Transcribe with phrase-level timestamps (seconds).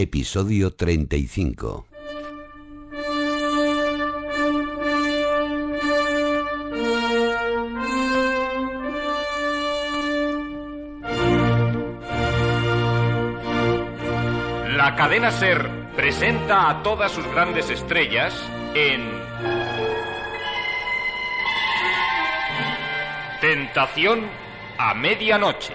[0.00, 1.86] Episodio 35.
[14.76, 18.40] La cadena Ser presenta a todas sus grandes estrellas
[18.76, 19.02] en
[23.40, 24.26] Tentación
[24.78, 25.74] a medianoche.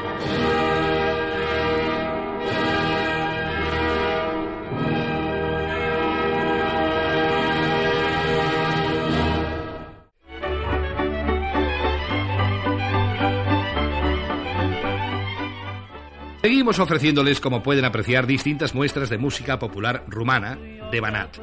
[16.51, 20.57] Seguimos ofreciéndoles, como pueden apreciar, distintas muestras de música popular rumana
[20.91, 21.37] de Banat.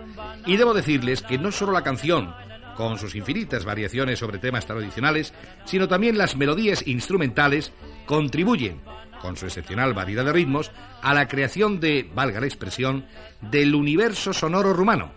[0.44, 2.34] Y debo decirles que no solo la canción,
[2.76, 5.32] con sus infinitas variaciones sobre temas tradicionales,
[5.64, 7.72] sino también las melodías instrumentales
[8.04, 8.82] contribuyen,
[9.22, 13.06] con su excepcional variedad de ritmos, a la creación de, valga la expresión,
[13.40, 15.12] del universo sonoro rumano.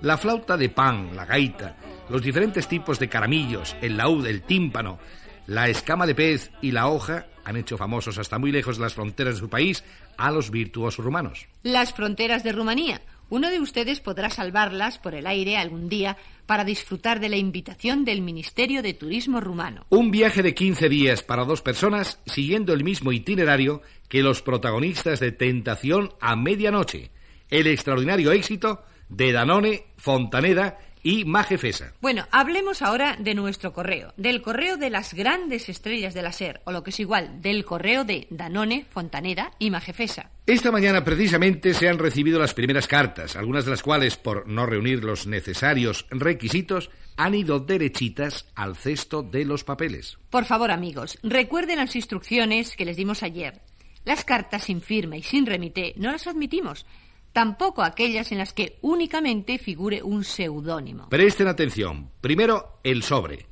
[0.00, 1.76] La flauta de pan, la gaita,
[2.10, 4.98] los diferentes tipos de caramillos, el laúd, el tímpano,
[5.46, 8.94] la escama de pez y la hoja han hecho famosos hasta muy lejos de las
[8.94, 9.84] fronteras de su país
[10.16, 11.46] a los virtuosos rumanos.
[11.62, 13.02] Las fronteras de Rumanía.
[13.30, 18.04] Uno de ustedes podrá salvarlas por el aire algún día para disfrutar de la invitación
[18.04, 19.86] del Ministerio de Turismo rumano.
[19.88, 25.18] Un viaje de 15 días para dos personas siguiendo el mismo itinerario que los protagonistas
[25.18, 27.10] de Tentación a Medianoche.
[27.48, 31.92] El extraordinario éxito de Danone, Fontaneda y Majefesa.
[32.00, 36.60] Bueno, hablemos ahora de nuestro correo, del correo de las grandes estrellas de la SER,
[36.64, 40.30] o lo que es igual, del correo de Danone, Fontaneda y Majefesa.
[40.46, 44.66] Esta mañana precisamente se han recibido las primeras cartas, algunas de las cuales, por no
[44.66, 50.18] reunir los necesarios requisitos, han ido derechitas al cesto de los papeles.
[50.30, 53.60] Por favor, amigos, recuerden las instrucciones que les dimos ayer.
[54.04, 56.86] Las cartas sin firma y sin remité no las admitimos,
[57.32, 61.08] tampoco aquellas en las que únicamente figure un seudónimo.
[61.08, 62.10] Presten atención.
[62.20, 63.46] Primero, el sobre.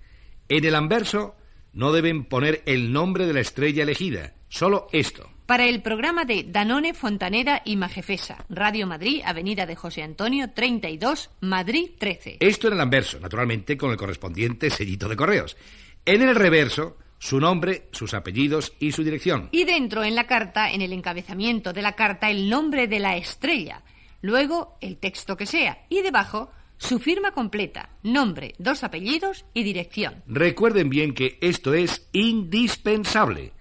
[0.48, 1.36] En el anverso
[1.72, 5.30] no deben poner el nombre de la estrella elegida, solo esto.
[5.46, 11.30] Para el programa de Danone, Fontaneda y Majefesa, Radio Madrid, Avenida de José Antonio 32,
[11.40, 12.36] Madrid 13.
[12.38, 15.56] Esto en el anverso, naturalmente con el correspondiente sellito de correos.
[16.04, 19.50] En el reverso, su nombre, sus apellidos y su dirección.
[19.52, 23.16] Y dentro, en la carta, en el encabezamiento de la carta, el nombre de la
[23.16, 23.82] estrella.
[24.22, 25.84] Luego, el texto que sea.
[25.90, 30.24] Y debajo, su firma completa, nombre, dos apellidos y dirección.
[30.26, 33.52] Recuerden bien que esto es indispensable.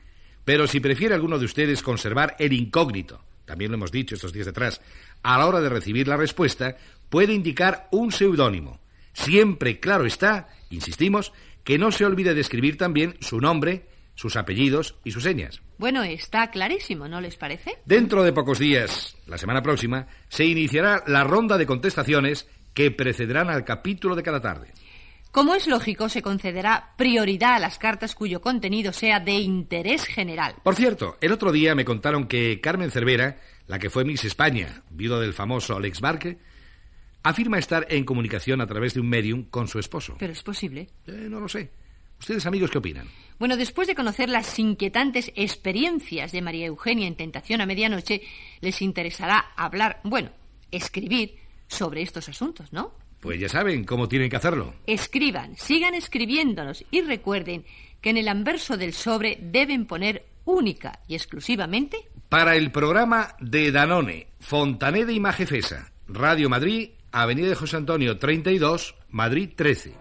[0.45, 4.47] Pero si prefiere alguno de ustedes conservar el incógnito, también lo hemos dicho estos días
[4.47, 4.79] atrás,
[5.21, 6.77] a la hora de recibir la respuesta,
[7.09, 8.79] puede indicar un seudónimo.
[9.11, 11.33] Siempre, claro está, insistimos,
[11.63, 15.61] que no se olvide de escribir también su nombre, sus apellidos y sus señas.
[15.77, 17.77] Bueno, está clarísimo, ¿no les parece?
[17.85, 23.49] Dentro de pocos días, la semana próxima, se iniciará la ronda de contestaciones que precederán
[23.49, 24.73] al capítulo de cada tarde.
[25.31, 30.55] Como es lógico, se concederá prioridad a las cartas cuyo contenido sea de interés general.
[30.63, 33.37] Por cierto, el otro día me contaron que Carmen Cervera,
[33.67, 36.39] la que fue Miss España, viuda del famoso Alex Barque,
[37.23, 40.15] afirma estar en comunicación a través de un medium con su esposo.
[40.19, 40.87] Pero es posible.
[41.07, 41.71] Eh, no lo sé.
[42.19, 43.07] ¿Ustedes, amigos, qué opinan?
[43.37, 48.21] Bueno, después de conocer las inquietantes experiencias de María Eugenia en Tentación a Medianoche,
[48.59, 50.29] les interesará hablar, bueno,
[50.71, 51.37] escribir
[51.67, 52.91] sobre estos asuntos, ¿no?
[53.21, 54.73] Pues ya saben cómo tienen que hacerlo.
[54.85, 57.65] Escriban, sigan escribiéndonos y recuerden
[58.01, 63.71] que en el anverso del sobre deben poner única y exclusivamente Para el programa de
[63.71, 69.95] Danone, Fontaneda y Majefesa, Radio Madrid, Avenida de José Antonio 32, Madrid 13.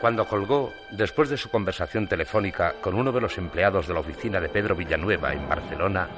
[0.00, 4.40] Cuando colgó, después de su conversación telefónica con uno de los empleados de la oficina
[4.40, 6.08] de Pedro Villanueva en Barcelona,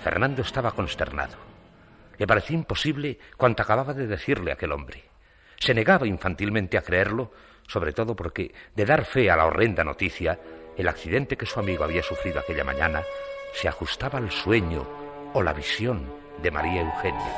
[0.00, 1.38] Fernando estaba consternado.
[2.18, 5.02] Le parecía imposible cuanto acababa de decirle aquel hombre.
[5.56, 7.32] Se negaba infantilmente a creerlo,
[7.66, 10.38] sobre todo porque, de dar fe a la horrenda noticia,
[10.76, 13.02] el accidente que su amigo había sufrido aquella mañana
[13.52, 14.86] se ajustaba al sueño
[15.32, 16.12] o la visión
[16.42, 17.34] de María Eugenia.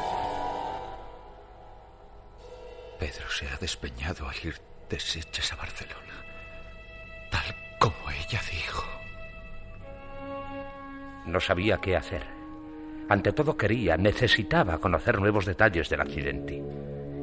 [2.98, 4.56] Pedro se ha despeñado al ir
[4.88, 6.24] de Sitges a Barcelona,
[7.30, 8.84] tal como ella dijo.
[11.26, 12.22] No sabía qué hacer.
[13.08, 16.62] Ante todo quería, necesitaba conocer nuevos detalles del accidente.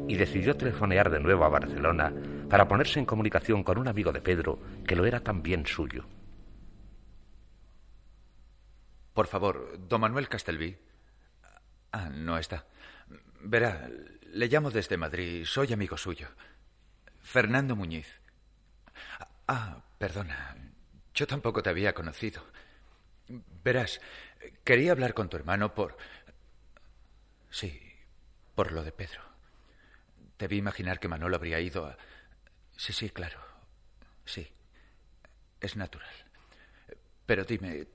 [0.08, 2.14] Y decidió telefonear de nuevo a Barcelona
[2.54, 6.06] para ponerse en comunicación con un amigo de Pedro que lo era también suyo.
[9.12, 10.78] Por favor, don Manuel Castelví.
[11.92, 12.68] Ah, no está.
[13.42, 13.90] Verá,
[14.34, 15.46] le llamo desde Madrid.
[15.46, 16.28] Soy amigo suyo.
[17.22, 18.22] Fernando Muñiz.
[19.48, 20.56] Ah, perdona.
[21.16, 22.46] Yo tampoco te había conocido.
[23.64, 24.00] Verás,
[24.64, 25.98] quería hablar con tu hermano por...
[27.50, 27.82] Sí,
[28.54, 29.24] por lo de Pedro.
[30.38, 31.98] Debí imaginar que Manolo habría ido a...
[32.84, 33.40] Sí, sí, claro.
[34.26, 34.46] Sí.
[35.62, 36.14] Es natural.
[37.26, 37.88] Pero dime,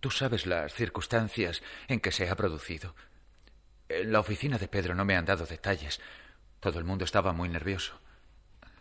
[0.00, 2.94] ¿tú sabes las circunstancias en que se ha producido?
[3.88, 5.98] En la oficina de Pedro no me han dado detalles.
[6.60, 7.98] Todo el mundo estaba muy nervioso.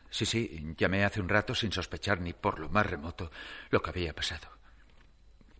[0.09, 3.31] Sí, sí, llamé hace un rato sin sospechar ni por lo más remoto
[3.69, 4.49] lo que había pasado.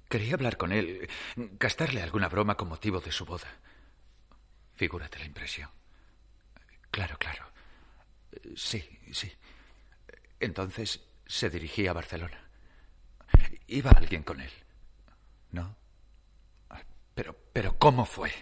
[0.09, 3.47] Quería hablar con él, gastarle alguna broma con motivo de su boda.
[4.75, 5.69] Figúrate la impresión.
[6.91, 7.45] Claro, claro.
[8.53, 8.83] Sí,
[9.13, 9.31] sí.
[10.44, 12.50] Entonces se dirigía a Barcelona.
[13.68, 14.51] ¿Iba alguien con él?
[15.51, 15.78] ¿No?
[17.16, 18.34] Pero, pero, ¿cómo fue?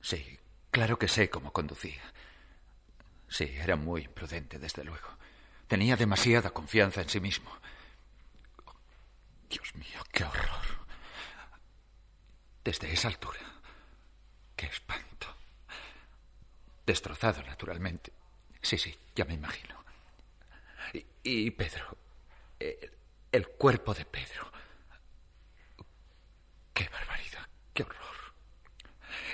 [0.00, 0.38] Sí,
[0.72, 2.02] claro que sé cómo conducía.
[3.28, 5.08] Sí, era muy imprudente, desde luego.
[5.68, 7.50] Tenía demasiada confianza en sí mismo.
[9.48, 10.66] Dios mío, qué horror.
[12.64, 13.40] Desde esa altura.
[14.56, 15.28] Qué espanto.
[16.84, 18.12] Destrozado, naturalmente.
[18.60, 19.79] Sí, sí, ya me imagino.
[21.22, 21.96] Y, Pedro.
[22.58, 22.90] El,
[23.32, 24.50] el cuerpo de Pedro.
[26.72, 28.16] Qué barbaridad, qué horror.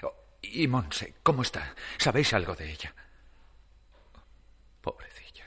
[0.02, 1.74] Oh, y Monse, ¿cómo está?
[1.98, 2.94] ¿Sabéis algo de ella?
[4.80, 5.46] Pobrecilla.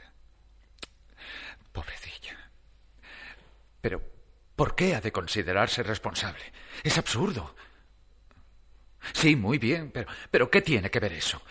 [1.72, 2.52] Pobrecilla.
[3.82, 4.02] Pero,
[4.56, 6.44] ¿por qué ha de considerarse responsable?
[6.84, 7.56] Es absurdo.
[9.14, 11.42] Sí, muy bien, pero, pero ¿qué tiene que ver eso?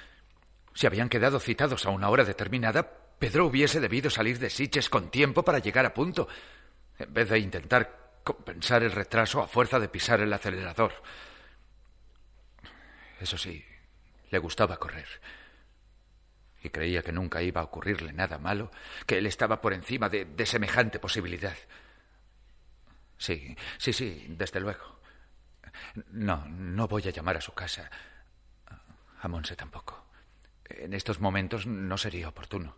[0.75, 5.11] Si habían quedado citados a una hora determinada, Pedro hubiese debido salir de Siches con
[5.11, 6.29] tiempo para llegar a punto,
[6.99, 10.93] en vez de intentar compensar el retraso a fuerza de pisar el acelerador.
[13.20, 13.65] Eso sí,
[14.31, 15.09] le gustaba correr
[16.62, 18.70] y creía que nunca iba a ocurrirle nada malo,
[19.06, 21.56] que él estaba por encima de, de, semejante posibilidad.
[23.17, 25.00] Sí, sí, sí, desde luego.
[26.11, 27.91] No, no voy a llamar a su casa.
[29.21, 30.06] A Monse tampoco.
[30.64, 32.76] En estos momentos no sería oportuno.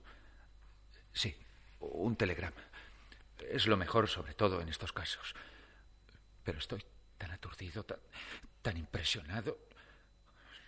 [1.12, 1.36] Sí,
[1.80, 2.62] un telegrama.
[3.50, 5.34] Es lo mejor, sobre todo en estos casos.
[6.44, 6.84] Pero estoy
[7.18, 7.98] tan aturdido, tan,
[8.62, 9.58] tan impresionado.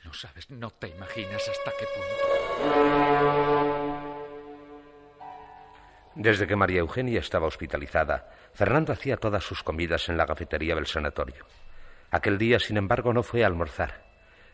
[0.05, 3.23] No sabes, no te imaginas hasta qué punto.
[6.15, 10.87] Desde que María Eugenia estaba hospitalizada, Fernando hacía todas sus comidas en la cafetería del
[10.87, 11.47] sanatorio.
[12.11, 14.05] Aquel día, sin embargo, no fue a almorzar.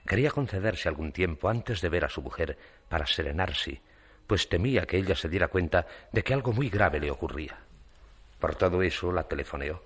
[0.07, 2.57] Quería concederse algún tiempo antes de ver a su mujer
[2.89, 3.83] para serenarse,
[4.29, 7.59] pues temía que ella se diera cuenta de que algo muy grave le ocurría.
[8.39, 9.83] Por todo eso la telefoneó.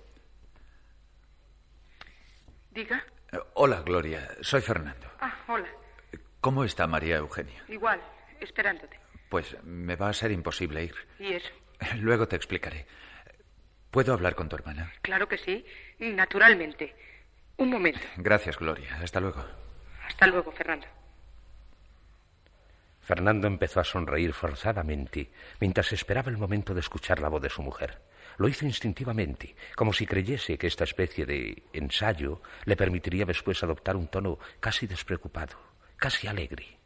[2.71, 3.03] Diga.
[3.53, 4.29] Hola, Gloria.
[4.41, 5.09] Soy Fernando.
[5.21, 5.69] Ah, hola.
[6.41, 7.63] ¿Cómo está María Eugenia?
[7.69, 8.01] Igual,
[8.41, 8.99] esperándote.
[9.29, 10.95] Pues me va a ser imposible ir.
[11.19, 11.49] ¿Y eso?
[11.95, 12.85] Luego te explicaré.
[13.91, 14.91] ¿Puedo hablar con tu hermana?
[15.01, 15.65] Claro que sí,
[15.99, 16.93] naturalmente.
[17.57, 18.01] Un momento.
[18.17, 18.99] Gracias, Gloria.
[19.01, 19.45] Hasta luego.
[20.05, 20.85] Hasta luego, Fernando.
[23.03, 25.29] Fernando empezó a sonreír forzadamente
[25.59, 28.01] mientras esperaba el momento de escuchar la voz de su mujer.
[28.37, 33.95] Lo hizo instintivamente, como si creyese que esta especie de ensayo le permitiría después adoptar
[33.95, 35.55] un tono casi despreocupado,
[35.97, 36.77] casi alegre.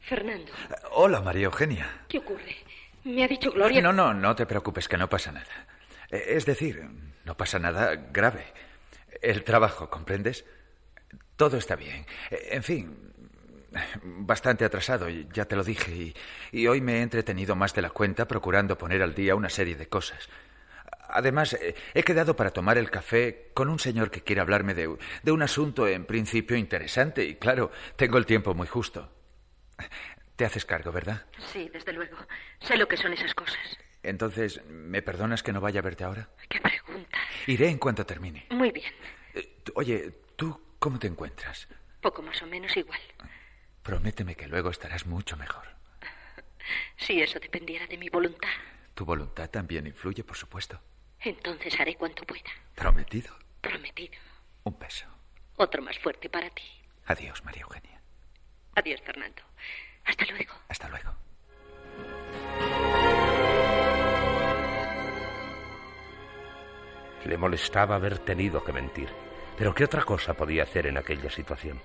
[0.00, 0.52] Fernando.
[0.92, 2.04] Hola, María Eugenia.
[2.08, 2.56] ¿Qué ocurre?
[3.04, 3.80] Me ha dicho Gloria.
[3.80, 5.66] No, no, no te preocupes, que no pasa nada.
[6.10, 6.80] Es decir,
[7.24, 8.44] no pasa nada grave.
[9.22, 10.44] El trabajo, ¿comprendes?
[11.36, 12.06] Todo está bien.
[12.30, 13.14] En fin,
[14.02, 16.14] bastante atrasado, ya te lo dije, y,
[16.52, 19.76] y, hoy me he entretenido más de la cuenta procurando poner al día una serie
[19.76, 20.28] de cosas.
[21.08, 21.56] Además,
[21.94, 25.42] he quedado para tomar el café con un señor que quiere hablarme de, de un
[25.42, 29.12] asunto en principio interesante, y claro, tengo el tiempo muy justo.
[30.36, 31.24] Te haces cargo, ¿verdad?
[31.52, 32.16] Sí, desde luego.
[32.60, 33.78] Sé lo que son esas cosas.
[34.02, 36.28] Entonces, ¿me perdonas que no vaya a verte ahora?
[36.48, 37.18] ¿Qué pregunta?
[37.46, 38.46] Iré en cuanto termine.
[38.50, 38.92] Muy bien.
[39.34, 41.68] Eh, oye, ¿tú cómo te encuentras?
[42.00, 43.00] Poco más o menos igual.
[43.86, 45.64] Prométeme que luego estarás mucho mejor.
[46.96, 48.48] Si eso dependiera de mi voluntad.
[48.94, 50.80] Tu voluntad también influye, por supuesto.
[51.20, 52.50] Entonces haré cuanto pueda.
[52.74, 53.32] Prometido.
[53.60, 54.18] Prometido.
[54.64, 55.06] Un beso.
[55.54, 56.64] Otro más fuerte para ti.
[57.06, 58.00] Adiós, María Eugenia.
[58.74, 59.42] Adiós, Fernando.
[60.04, 60.54] Hasta luego.
[60.68, 61.14] Hasta luego.
[67.24, 69.10] Le molestaba haber tenido que mentir.
[69.56, 71.80] Pero ¿qué otra cosa podía hacer en aquella situación?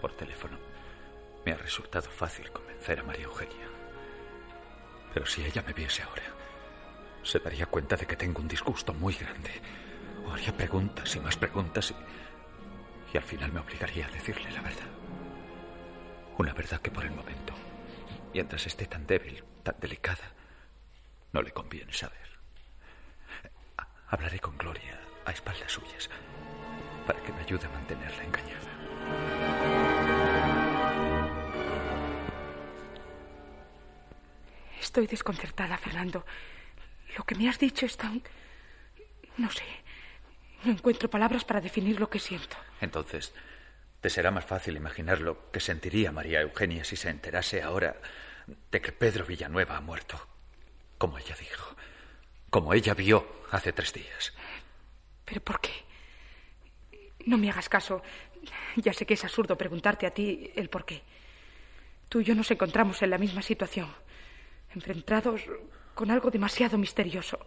[0.00, 0.73] Por teléfono
[1.44, 3.68] me ha resultado fácil convencer a María Eugenia.
[5.12, 6.24] Pero si ella me viese ahora,
[7.22, 9.50] se daría cuenta de que tengo un disgusto muy grande.
[10.26, 11.94] O haría preguntas y más preguntas y,
[13.12, 14.88] y al final me obligaría a decirle la verdad.
[16.38, 17.54] Una verdad que por el momento,
[18.32, 20.32] mientras esté tan débil, tan delicada,
[21.32, 22.24] no le conviene saber.
[24.08, 26.08] Hablaré con Gloria a espaldas suyas
[27.06, 29.63] para que me ayude a mantenerla engañada.
[34.94, 36.24] Estoy desconcertada, Fernando.
[37.18, 38.22] Lo que me has dicho es tan...
[39.38, 39.64] No sé.
[40.62, 42.56] No encuentro palabras para definir lo que siento.
[42.80, 43.34] Entonces,
[44.00, 47.96] te será más fácil imaginar lo que sentiría María Eugenia si se enterase ahora
[48.70, 50.28] de que Pedro Villanueva ha muerto.
[50.96, 51.74] Como ella dijo.
[52.48, 54.32] Como ella vio hace tres días.
[55.24, 55.72] ¿Pero por qué?
[57.26, 58.00] No me hagas caso.
[58.76, 61.02] Ya sé que es absurdo preguntarte a ti el por qué.
[62.08, 63.92] Tú y yo nos encontramos en la misma situación,
[64.74, 65.42] enfrentados
[65.94, 67.38] con algo demasiado misterioso,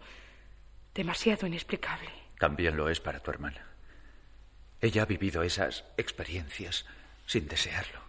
[0.94, 2.10] demasiado inexplicable.
[2.38, 3.66] También lo es para tu hermana.
[4.80, 6.86] Ella ha vivido esas experiencias
[7.26, 8.00] sin desearlo,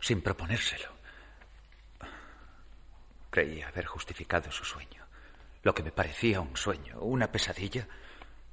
[0.00, 0.88] sin proponérselo.
[3.30, 5.04] Creía haber justificado su sueño,
[5.62, 7.86] lo que me parecía un sueño, una pesadilla,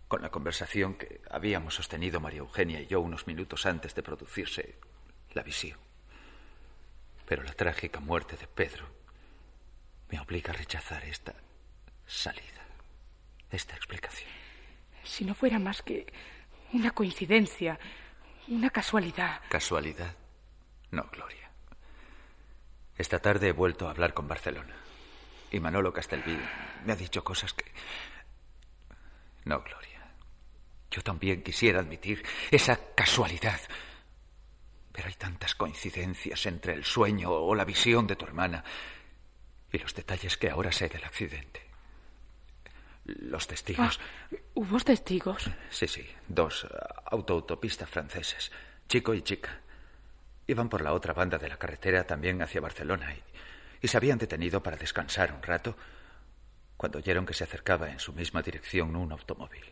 [0.07, 4.77] con la conversación que habíamos sostenido María Eugenia y yo unos minutos antes de producirse
[5.31, 5.79] la visión.
[7.25, 9.02] Pero la trágica muerte de Pedro
[10.13, 11.33] me obliga a rechazar esta
[12.05, 12.63] salida,
[13.49, 14.29] esta explicación.
[15.03, 16.05] Si no fuera más que
[16.71, 17.79] una coincidencia,
[18.47, 19.41] una casualidad.
[19.49, 20.15] ¿Casualidad?
[20.91, 21.49] No, Gloria.
[22.95, 24.75] Esta tarde he vuelto a hablar con Barcelona.
[25.49, 26.37] Y Manolo Castelví
[26.85, 27.65] me ha dicho cosas que...
[29.45, 30.11] No, Gloria.
[30.91, 33.59] Yo también quisiera admitir esa casualidad.
[34.91, 38.63] Pero hay tantas coincidencias entre el sueño o la visión de tu hermana
[39.73, 41.61] y los detalles que ahora sé del accidente.
[43.05, 43.99] Los testigos.
[43.99, 45.49] Ah, ¿Hubo testigos?
[45.69, 46.07] Sí, sí.
[46.27, 46.65] Dos
[47.05, 48.51] autoautopistas franceses,
[48.87, 49.59] chico y chica.
[50.47, 53.21] Iban por la otra banda de la carretera también hacia Barcelona y,
[53.81, 55.75] y se habían detenido para descansar un rato
[56.77, 59.65] cuando oyeron que se acercaba en su misma dirección un automóvil.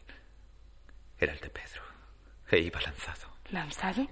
[1.17, 1.83] Era el de Pedro.
[2.49, 3.27] E iba lanzado.
[3.51, 4.07] ¿Lanzado?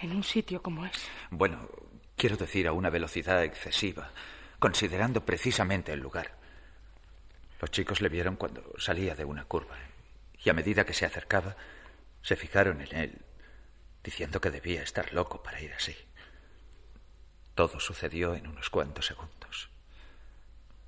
[0.00, 1.08] ¿En un sitio como es?
[1.30, 1.68] Bueno,
[2.16, 4.10] quiero decir a una velocidad excesiva,
[4.64, 6.38] considerando precisamente el lugar.
[7.60, 9.76] Los chicos le vieron cuando salía de una curva
[10.42, 11.54] y a medida que se acercaba,
[12.22, 13.18] se fijaron en él,
[14.02, 15.94] diciendo que debía estar loco para ir así.
[17.54, 19.68] Todo sucedió en unos cuantos segundos.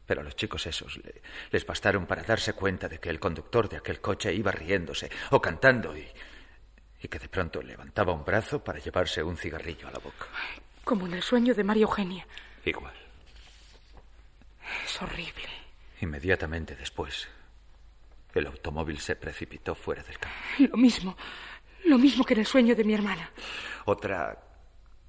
[0.07, 0.99] Pero a los chicos esos
[1.51, 5.43] les bastaron para darse cuenta de que el conductor de aquel coche iba riéndose o
[5.43, 6.09] cantando y,
[7.03, 10.29] y que de pronto levantaba un brazo para llevarse un cigarrillo a la boca.
[10.83, 12.27] Como en el sueño de María Eugenia.
[12.65, 13.06] Igual.
[14.85, 15.49] Es horrible.
[16.01, 17.29] Inmediatamente después,
[18.35, 20.37] el automóvil se precipitó fuera del campo.
[20.59, 21.17] Lo mismo,
[21.85, 23.31] lo mismo que en el sueño de mi hermana.
[23.87, 24.39] Otra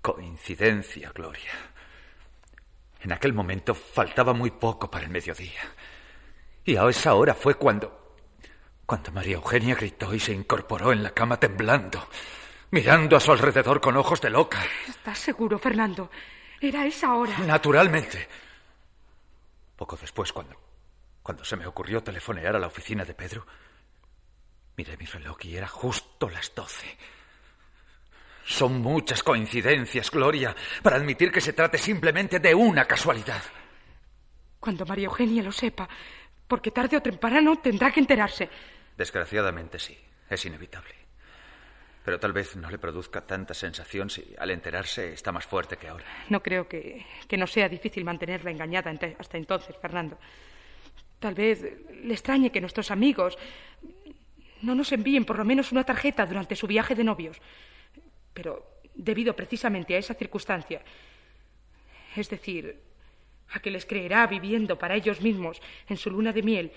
[0.02, 1.52] coincidencia, Gloria.
[3.02, 5.62] En aquel momento faltaba muy poco para el mediodía.
[6.64, 8.16] Y a esa hora fue cuando...
[8.86, 12.08] cuando María Eugenia gritó y se incorporó en la cama temblando,
[12.72, 14.64] mirando a su alrededor con ojos de loca.
[14.88, 16.10] ¿Estás seguro, Fernando?
[16.60, 17.38] Era esa hora.
[17.40, 18.28] Naturalmente.
[19.78, 20.60] Poco después, cuando...
[21.24, 23.46] cuando se me ocurrió telefonear a la oficina de Pedro,
[24.76, 26.98] miré mi reloj y era justo las doce.
[28.44, 33.44] Son muchas coincidencias, Gloria, para admitir que se trate simplemente de una casualidad.
[34.60, 35.88] Cuando María Eugenia lo sepa,
[36.48, 38.50] porque tarde o temprano tendrá que enterarse.
[38.96, 39.98] Desgraciadamente sí,
[40.30, 41.07] es inevitable.
[42.08, 45.90] Pero tal vez no le produzca tanta sensación si al enterarse está más fuerte que
[45.90, 46.06] ahora.
[46.30, 50.18] No creo que, que no sea difícil mantenerla engañada hasta entonces, Fernando.
[51.20, 51.62] Tal vez
[52.02, 53.38] le extrañe que nuestros amigos
[54.62, 57.42] no nos envíen por lo menos una tarjeta durante su viaje de novios.
[58.34, 60.82] Pero debido precisamente a esa circunstancia,
[62.16, 62.84] es decir,
[63.52, 66.72] a que les creerá viviendo para ellos mismos en su luna de miel,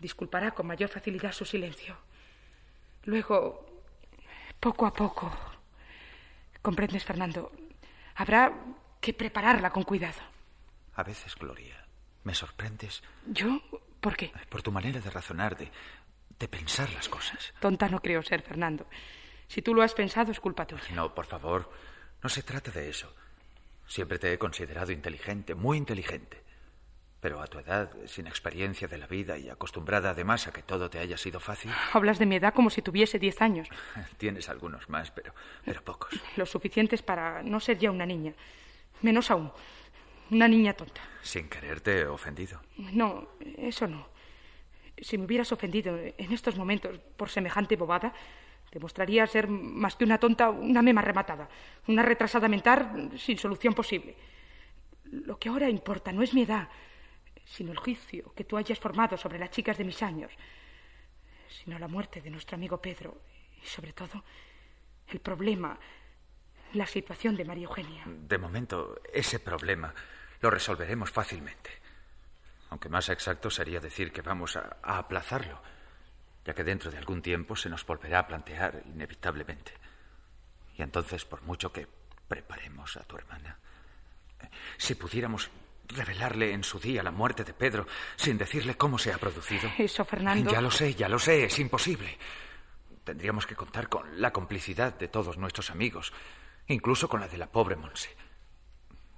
[0.00, 1.96] disculpará con mayor facilidad su silencio.
[3.06, 3.75] Luego,
[4.60, 5.32] poco a poco.
[6.62, 7.52] ¿Comprendes, Fernando?
[8.16, 8.52] Habrá
[9.00, 10.20] que prepararla con cuidado.
[10.94, 11.84] A veces, Gloria,
[12.24, 13.02] me sorprendes.
[13.26, 13.60] ¿Yo?
[14.00, 14.32] ¿Por qué?
[14.48, 15.70] Por tu manera de razonar, de,
[16.38, 17.52] de pensar las cosas.
[17.60, 18.86] Tonta no creo ser, Fernando.
[19.48, 20.82] Si tú lo has pensado, es culpa tuya.
[20.94, 21.70] No, por favor,
[22.22, 23.12] no se trata de eso.
[23.86, 26.42] Siempre te he considerado inteligente, muy inteligente.
[27.20, 30.90] Pero a tu edad, sin experiencia de la vida y acostumbrada además a que todo
[30.90, 31.72] te haya sido fácil.
[31.92, 33.68] Hablas de mi edad como si tuviese diez años.
[34.18, 36.20] Tienes algunos más, pero, pero pocos.
[36.36, 38.34] Lo suficientes para no ser ya una niña.
[39.02, 39.50] Menos aún,
[40.30, 41.00] una niña tonta.
[41.22, 42.60] Sin quererte ofendido.
[42.76, 44.08] No, eso no.
[44.98, 48.12] Si me hubieras ofendido en estos momentos por semejante bobada,
[48.72, 51.48] demostraría ser más que una tonta, una mema rematada,
[51.86, 54.16] una retrasada mental sin solución posible.
[55.04, 56.68] Lo que ahora importa no es mi edad,
[57.46, 60.32] sino el juicio que tú hayas formado sobre las chicas de mis años,
[61.48, 63.22] sino la muerte de nuestro amigo Pedro
[63.62, 64.22] y sobre todo
[65.08, 65.78] el problema,
[66.74, 68.04] la situación de María Eugenia.
[68.06, 69.94] De momento, ese problema
[70.40, 71.70] lo resolveremos fácilmente.
[72.70, 75.62] Aunque más exacto sería decir que vamos a, a aplazarlo,
[76.44, 79.72] ya que dentro de algún tiempo se nos volverá a plantear inevitablemente.
[80.76, 81.86] Y entonces, por mucho que
[82.26, 83.56] preparemos a tu hermana,
[84.76, 85.48] si pudiéramos
[85.88, 89.70] revelarle en su día la muerte de Pedro sin decirle cómo se ha producido.
[89.78, 90.50] Eso, Fernando.
[90.50, 92.18] Ya lo sé, ya lo sé, es imposible.
[93.04, 96.12] Tendríamos que contar con la complicidad de todos nuestros amigos,
[96.66, 98.14] incluso con la de la pobre Monse.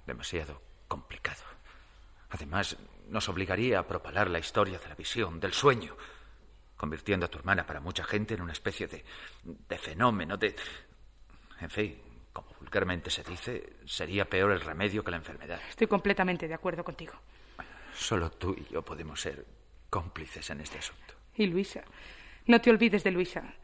[0.05, 1.43] Demasiado complicado.
[2.29, 5.95] Además, nos obligaría a propalar la historia de la visión, del sueño,
[6.77, 9.03] convirtiendo a tu hermana para mucha gente en una especie de,
[9.43, 10.55] de fenómeno, de...
[11.59, 11.99] En fin,
[12.69, 15.59] vulgarmente se dice, sería peor el remedio que la enfermedad.
[15.69, 17.13] Estoy completamente de acuerdo contigo.
[17.95, 19.43] Solo tú y yo podemos ser
[19.89, 21.15] cómplices en este asunto.
[21.35, 21.83] Y Luisa.
[22.45, 23.55] No te olvides de Luisa.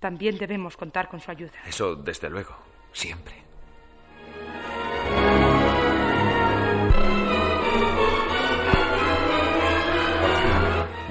[0.00, 1.52] También debemos contar con su ayuda.
[1.66, 2.56] Eso, desde luego,
[2.92, 3.34] siempre.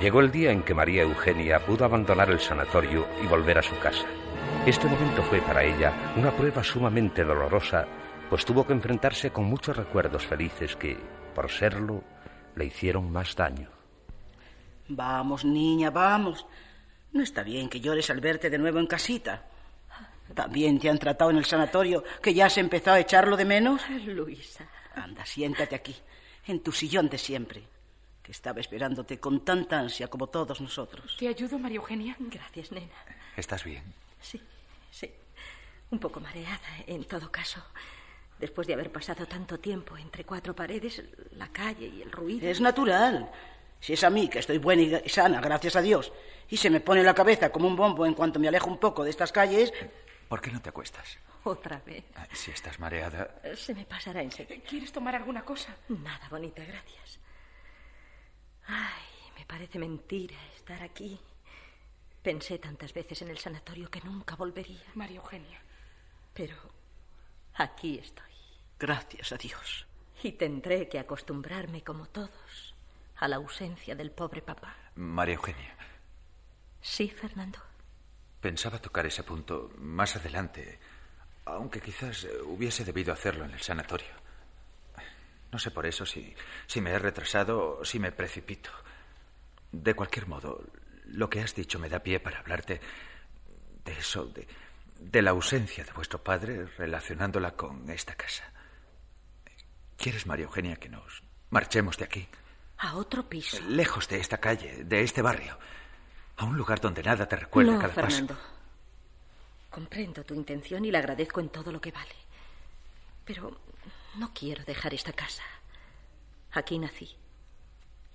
[0.02, 3.78] Llegó el día en que María Eugenia pudo abandonar el sanatorio y volver a su
[3.80, 4.06] casa.
[4.66, 7.86] Este momento fue para ella una prueba sumamente dolorosa,
[8.30, 10.98] pues tuvo que enfrentarse con muchos recuerdos felices que,
[11.36, 12.02] por serlo,
[12.56, 13.70] le hicieron más daño.
[14.88, 16.46] Vamos, niña, vamos.
[17.12, 19.44] No está bien que llores al verte de nuevo en casita.
[20.34, 23.82] También te han tratado en el sanatorio que ya has empezado a echarlo de menos.
[23.90, 24.66] Luisa.
[24.96, 25.96] Anda, siéntate aquí,
[26.48, 27.64] en tu sillón de siempre,
[28.22, 31.18] que estaba esperándote con tanta ansia como todos nosotros.
[31.20, 32.16] ¿Te ayudo, María Eugenia?
[32.18, 32.94] Gracias, nena.
[33.36, 33.84] ¿Estás bien?
[34.22, 34.42] Sí,
[34.94, 35.12] sí.
[35.92, 37.62] Un poco mareada, en todo caso.
[38.40, 42.48] Después de haber pasado tanto tiempo entre cuatro paredes, la calle y el ruido.
[42.48, 43.32] Es natural.
[43.80, 46.12] Si es a mí, que estoy buena y sana, gracias a Dios,
[46.50, 49.04] y se me pone la cabeza como un bombo en cuanto me alejo un poco
[49.04, 49.74] de estas calles.
[50.30, 51.18] ¿Por qué no te acuestas?
[51.44, 52.06] Otra vez.
[52.32, 53.36] Si estás mareada.
[53.56, 54.64] Se me pasará enseguida.
[54.68, 55.76] ¿Quieres tomar alguna cosa?
[55.90, 57.20] Nada, bonita, gracias.
[58.66, 59.04] Ay,
[59.38, 61.20] me parece mentira estar aquí.
[62.24, 64.86] Pensé tantas veces en el sanatorio que nunca volvería.
[64.96, 65.60] María Eugenia.
[66.34, 66.56] Pero
[67.56, 68.32] aquí estoy.
[68.80, 69.86] Gracias a Dios.
[70.24, 72.76] Y tendré que acostumbrarme, como todos,
[73.18, 74.74] a la ausencia del pobre papá.
[74.96, 75.76] María Eugenia.
[76.82, 77.60] Sí, Fernando.
[78.40, 80.80] Pensaba tocar ese punto más adelante,
[81.44, 84.24] aunque quizás hubiese debido hacerlo en el sanatorio.
[85.52, 86.34] No sé por eso si,
[86.68, 88.70] si me he retrasado o si me precipito.
[89.72, 90.64] De cualquier modo,
[91.06, 92.82] lo que has dicho me da pie para hablarte
[93.86, 94.48] de eso, de,
[95.00, 98.52] de la ausencia de vuestro padre relacionándola con esta casa.
[99.98, 102.28] ¿Quieres, María Eugenia, que nos marchemos de aquí?
[102.78, 103.62] A otro piso.
[103.68, 105.58] Lejos de esta calle, de este barrio.
[106.38, 108.34] A un lugar donde nada te recuerde no, cada Fernando.
[108.36, 108.48] paso.
[109.70, 112.16] Comprendo tu intención y la agradezco en todo lo que vale.
[113.26, 113.60] Pero
[114.16, 115.44] no quiero dejar esta casa.
[116.52, 117.16] Aquí nací.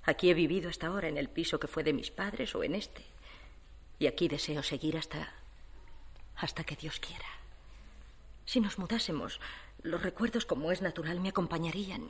[0.09, 2.75] Aquí he vivido hasta ahora en el piso que fue de mis padres o en
[2.75, 3.05] este.
[3.99, 5.35] Y aquí deseo seguir hasta.
[6.35, 7.27] hasta que Dios quiera.
[8.47, 9.38] Si nos mudásemos,
[9.83, 12.09] los recuerdos, como es natural, me acompañarían.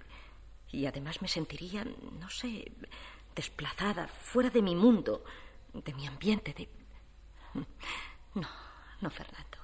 [0.70, 2.70] Y además me sentiría, no sé,
[3.34, 5.24] desplazada, fuera de mi mundo,
[5.72, 6.68] de mi ambiente, de.
[8.34, 8.48] No,
[9.00, 9.58] no, Fernando,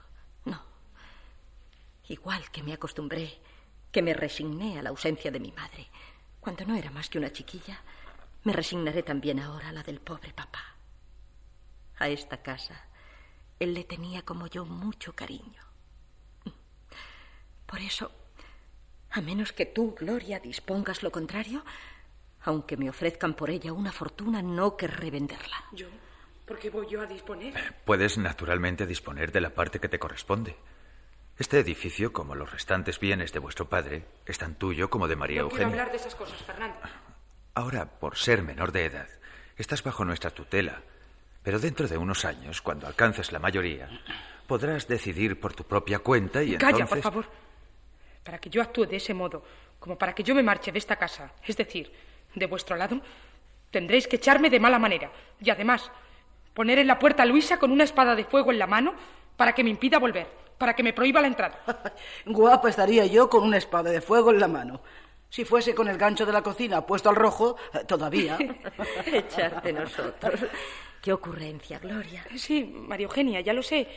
[0.46, 0.60] no.
[2.08, 3.38] Igual que me acostumbré,
[3.92, 5.86] que me resigné a la ausencia de mi madre,
[6.40, 7.80] cuando no era más que una chiquilla,
[8.44, 10.76] me resignaré también ahora a la del pobre papá.
[11.98, 12.86] A esta casa,
[13.58, 15.62] él le tenía como yo mucho cariño.
[17.66, 18.12] Por eso,
[19.10, 21.64] a menos que tú, Gloria, dispongas lo contrario,
[22.42, 25.64] aunque me ofrezcan por ella una fortuna, no querré venderla.
[25.72, 25.88] Yo.
[26.44, 27.54] ¿Por qué voy yo a disponer?
[27.86, 30.54] Puedes naturalmente disponer de la parte que te corresponde.
[31.38, 35.38] Este edificio, como los restantes bienes de vuestro padre, es tan tuyo como de María
[35.38, 35.66] no Eugenia.
[35.68, 36.76] quiero hablar de esas cosas, Fernando.
[37.54, 39.08] Ahora, por ser menor de edad,
[39.56, 40.82] estás bajo nuestra tutela.
[41.42, 43.88] Pero dentro de unos años, cuando alcances la mayoría,
[44.46, 46.88] podrás decidir por tu propia cuenta y Calla, entonces...
[46.88, 47.26] por favor.
[48.24, 49.44] Para que yo actúe de ese modo,
[49.78, 51.92] como para que yo me marche de esta casa, es decir,
[52.34, 53.00] de vuestro lado,
[53.70, 55.12] tendréis que echarme de mala manera.
[55.38, 55.90] Y además,
[56.54, 58.94] poner en la puerta a Luisa con una espada de fuego en la mano
[59.36, 60.26] para que me impida volver,
[60.58, 61.60] para que me prohíba la entrada.
[62.26, 64.80] Guapa estaría yo con una espada de fuego en la mano.
[65.34, 68.38] Si fuese con el gancho de la cocina puesto al rojo, eh, todavía.
[69.06, 70.38] Echarte nosotros.
[71.02, 72.24] Qué ocurrencia, Gloria.
[72.36, 73.88] Sí, María Eugenia, ya lo sé.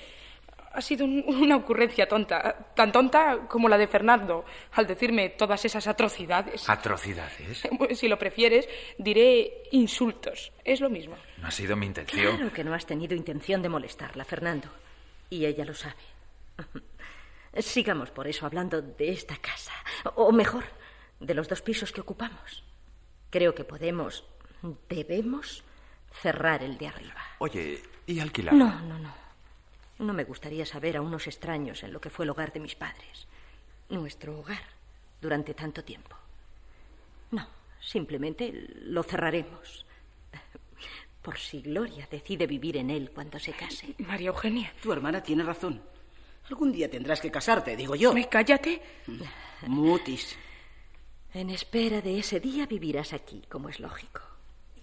[0.73, 5.63] Ha sido un- una ocurrencia tonta, tan tonta como la de Fernando, al decirme todas
[5.63, 6.67] esas atrocidades.
[6.67, 7.62] Atrocidades.
[7.95, 10.52] Si lo prefieres, diré insultos.
[10.65, 11.15] Es lo mismo.
[11.38, 12.36] No ha sido mi intención.
[12.36, 14.69] Claro que no has tenido intención de molestarla, Fernando.
[15.30, 15.95] Y ella lo sabe.
[17.60, 19.73] Sigamos por eso hablando de esta casa.
[20.15, 20.63] O mejor,
[21.19, 22.63] de los dos pisos que ocupamos.
[23.30, 24.23] Creo que podemos,
[24.89, 25.63] debemos,
[26.21, 27.21] cerrar el de arriba.
[27.39, 28.53] Oye, ¿y alquilar?
[28.53, 29.13] No, no, no.
[29.99, 32.75] No me gustaría saber a unos extraños en lo que fue el hogar de mis
[32.75, 33.27] padres.
[33.89, 34.62] Nuestro hogar,
[35.19, 36.15] durante tanto tiempo.
[37.32, 37.47] No,
[37.80, 39.86] simplemente lo cerraremos.
[41.21, 43.95] Por si Gloria decide vivir en él cuando se case.
[43.97, 44.71] María Eugenia.
[44.82, 45.82] Tu hermana tiene razón.
[46.49, 48.13] Algún día tendrás que casarte, digo yo.
[48.30, 48.82] cállate.
[49.63, 50.38] Mutis.
[51.34, 54.22] En espera de ese día vivirás aquí, como es lógico.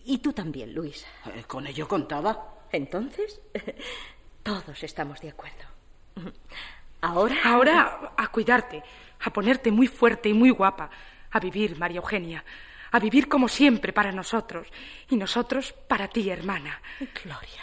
[0.05, 1.09] Y tú también, Luisa.
[1.35, 2.67] Eh, con ello contaba.
[2.71, 3.41] Entonces,
[4.43, 5.65] todos estamos de acuerdo.
[7.01, 7.37] Ahora.
[7.45, 8.83] Ahora a cuidarte,
[9.21, 10.91] a ponerte muy fuerte y muy guapa,
[11.31, 12.45] a vivir, María Eugenia,
[12.93, 14.69] a vivir como siempre para nosotros
[15.11, 16.81] y nosotros para ti, hermana.
[17.23, 17.63] Gloria.